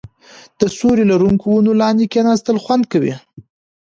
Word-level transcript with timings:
د 0.59 0.61
سیوري 0.75 1.05
لرونکو 1.11 1.45
ونو 1.49 1.71
لاندې 1.81 2.11
کیناستل 2.13 2.57
خوند 2.63 2.83
کوي. 2.91 3.13